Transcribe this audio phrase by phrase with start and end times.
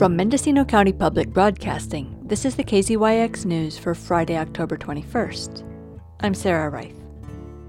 [0.00, 5.62] From Mendocino County Public Broadcasting, this is the KZYX News for Friday, October 21st.
[6.20, 6.98] I'm Sarah Reith.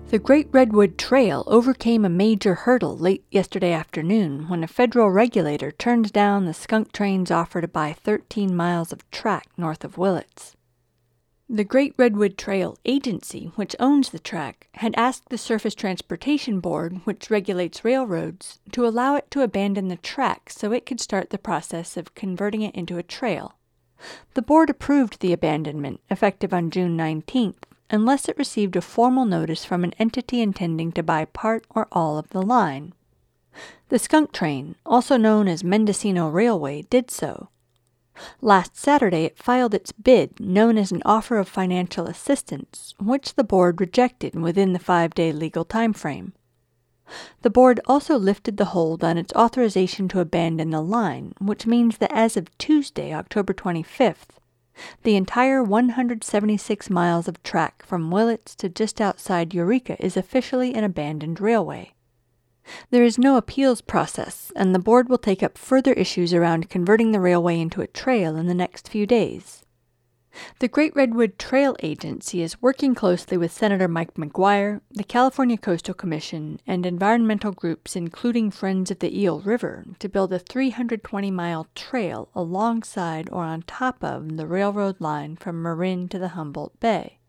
[0.07, 5.71] The Great Redwood Trail overcame a major hurdle late yesterday afternoon when a federal regulator
[5.71, 10.55] turned down the skunk train's offer to buy 13 miles of track north of Willits.
[11.53, 17.01] The Great Redwood Trail Agency, which owns the track, had asked the Surface Transportation Board,
[17.03, 21.37] which regulates railroads, to allow it to abandon the track so it could start the
[21.37, 23.55] process of converting it into a trail.
[24.33, 29.65] The board approved the abandonment, effective on June 19th, unless it received a formal notice
[29.65, 32.93] from an entity intending to buy part or all of the line.
[33.89, 37.49] The skunk train, also known as Mendocino Railway, did so,
[38.41, 43.43] Last Saturday, it filed its bid, known as an offer of financial assistance, which the
[43.43, 46.33] board rejected within the five day legal time frame.
[47.41, 51.97] The board also lifted the hold on its authorization to abandon the line, which means
[51.97, 54.37] that as of Tuesday, October 25th,
[55.03, 60.83] the entire 176 miles of track from Willits to just outside Eureka is officially an
[60.83, 61.93] abandoned railway.
[62.89, 67.11] There is no appeals process, and the board will take up further issues around converting
[67.11, 69.65] the railway into a trail in the next few days.
[70.59, 75.93] The Great Redwood Trail Agency is working closely with Senator Mike McGuire, the California Coastal
[75.93, 81.67] Commission, and environmental groups including Friends of the Eel River to build a 320 mile
[81.75, 87.19] trail alongside or on top of the railroad line from Marin to the Humboldt Bay.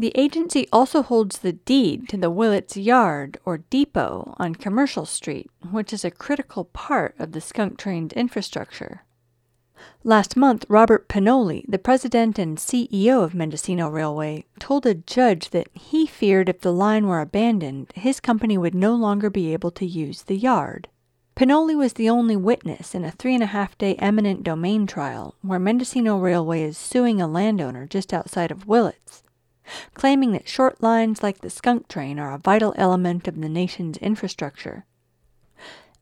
[0.00, 5.50] The agency also holds the deed to the Willits Yard or Depot on Commercial Street,
[5.72, 9.02] which is a critical part of the skunk train's infrastructure.
[10.04, 15.66] Last month, Robert Pinoli, the president and CEO of Mendocino Railway, told a judge that
[15.74, 19.84] he feared if the line were abandoned, his company would no longer be able to
[19.84, 20.86] use the yard.
[21.34, 25.34] Pinoli was the only witness in a three and a half day eminent domain trial
[25.42, 29.24] where Mendocino Railway is suing a landowner just outside of Willits
[29.94, 33.96] claiming that short lines like the skunk train are a vital element of the nation's
[33.98, 34.84] infrastructure.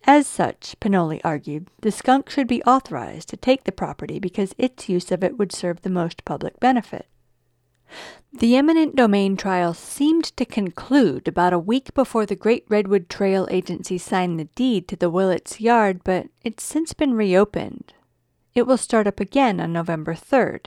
[0.04, 4.88] As such, Pinoli argued, the skunk should be authorized to take the property because its
[4.88, 7.06] use of it would serve the most public benefit.
[8.32, 13.48] The eminent domain trial seemed to conclude about a week before the Great Redwood Trail
[13.50, 17.94] Agency signed the deed to the Willits Yard, but it's since been reopened.
[18.54, 20.66] It will start up again on November 3rd.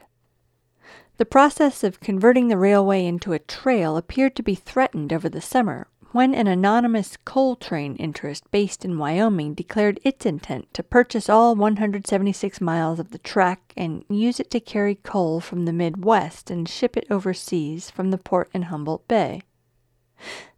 [1.19, 5.41] The process of converting the railway into a trail appeared to be threatened over the
[5.41, 11.28] summer when an anonymous coal train interest based in Wyoming declared its intent to purchase
[11.28, 16.50] all 176 miles of the track and use it to carry coal from the Midwest
[16.50, 19.41] and ship it overseas from the port in Humboldt Bay.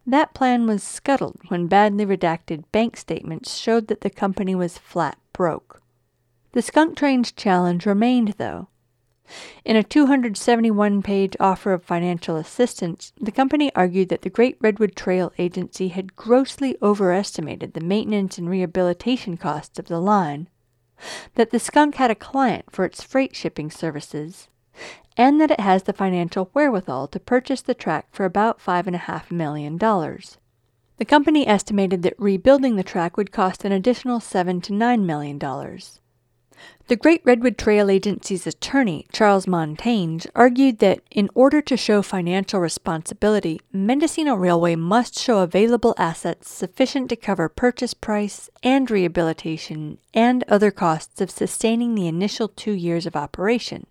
[0.06, 5.18] That plan was scuttled when badly redacted bank statements showed that the company was flat
[5.32, 5.82] broke.
[6.52, 8.68] The skunk train's challenge remained, though,
[9.64, 14.96] in a 271 page offer of financial assistance, the company argued that the Great Redwood
[14.96, 20.48] Trail Agency had grossly overestimated the maintenance and rehabilitation costs of the line,
[21.34, 24.48] that the skunk had a client for its freight shipping services,
[25.16, 29.78] and that it has the financial wherewithal to purchase the track for about $5.5 million.
[29.78, 35.38] The company estimated that rebuilding the track would cost an additional 7 to $9 million.
[36.88, 42.60] The Great Redwood Trail Agency's attorney, Charles Montange, argued that in order to show financial
[42.60, 50.44] responsibility, Mendocino Railway must show available assets sufficient to cover purchase price and rehabilitation and
[50.48, 53.86] other costs of sustaining the initial two years of operation.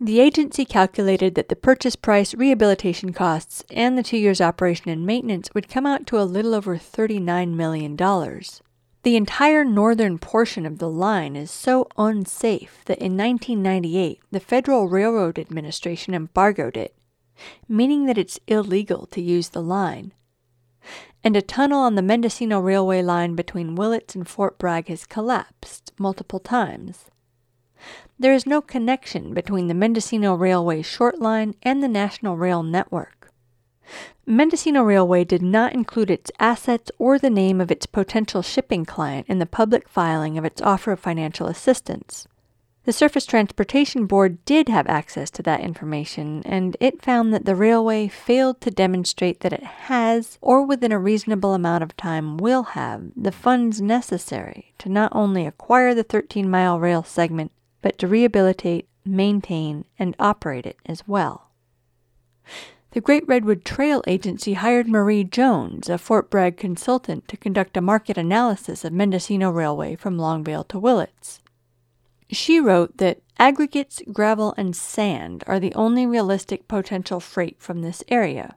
[0.00, 5.06] The agency calculated that the purchase price, rehabilitation costs, and the two years operation and
[5.06, 7.96] maintenance would come out to a little over $39 million.
[9.04, 14.88] The entire northern portion of the line is so unsafe that in 1998 the Federal
[14.88, 16.96] Railroad Administration embargoed it,
[17.68, 20.14] meaning that it's illegal to use the line.
[21.22, 25.92] And a tunnel on the Mendocino Railway line between Willits and Fort Bragg has collapsed
[25.98, 27.10] multiple times.
[28.18, 33.13] There is no connection between the Mendocino Railway short line and the National Rail Network.
[34.26, 39.26] Mendocino Railway did not include its assets or the name of its potential shipping client
[39.28, 42.26] in the public filing of its offer of financial assistance.
[42.84, 47.54] The Surface Transportation Board did have access to that information, and it found that the
[47.54, 52.62] railway failed to demonstrate that it has, or within a reasonable amount of time will
[52.62, 58.06] have, the funds necessary to not only acquire the 13 mile rail segment, but to
[58.06, 61.48] rehabilitate, maintain, and operate it as well
[62.94, 67.80] the Great Redwood Trail Agency hired Marie Jones, a Fort Bragg consultant, to conduct a
[67.80, 71.40] market analysis of Mendocino Railway from Longvale to Willits.
[72.30, 78.04] She wrote that aggregates, gravel, and sand are the only realistic potential freight from this
[78.06, 78.56] area.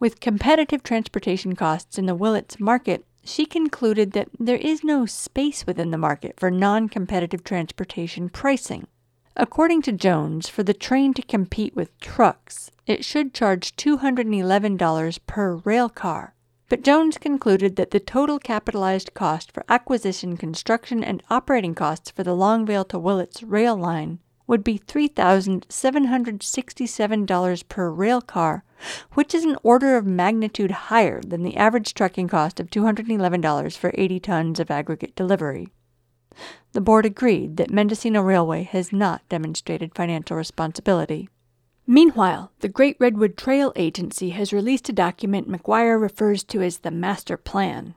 [0.00, 5.66] With competitive transportation costs in the Willits market, she concluded that there is no space
[5.66, 8.86] within the market for non competitive transportation pricing.
[9.36, 15.56] According to Jones, for the train to compete with trucks, it should charge $211 per
[15.56, 16.36] rail car.
[16.68, 22.22] But Jones concluded that the total capitalized cost for acquisition, construction, and operating costs for
[22.22, 28.62] the Longvale to Willits rail line would be $3,767 per rail car,
[29.14, 33.90] which is an order of magnitude higher than the average trucking cost of $211 for
[33.94, 35.72] 80 tons of aggregate delivery.
[36.72, 41.28] The board agreed that Mendocino Railway has not demonstrated financial responsibility.
[41.86, 46.90] Meanwhile, the Great Redwood Trail Agency has released a document McGuire refers to as the
[46.90, 47.94] Master Plan.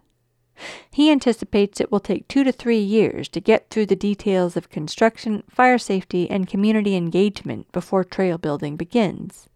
[0.91, 4.69] He anticipates it will take two to three years to get through the details of
[4.69, 9.47] construction, fire safety, and community engagement before trail building begins.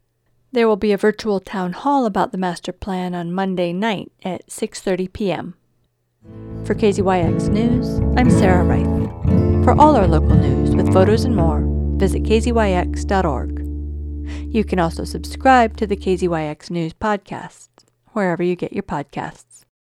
[0.51, 4.47] There will be a virtual town hall about the master plan on Monday night at
[4.47, 5.55] 6:30 p.m.
[6.65, 9.65] For KZYX News, I'm Sarah Reith.
[9.65, 11.63] For all our local news with photos and more,
[11.97, 13.59] visit kzyx.org.
[14.53, 17.69] You can also subscribe to the KZYX News podcast
[18.13, 19.50] wherever you get your podcasts.